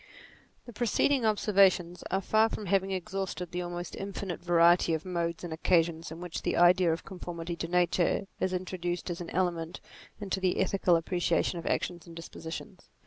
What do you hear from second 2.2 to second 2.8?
far from